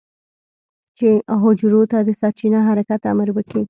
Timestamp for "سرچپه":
2.19-2.59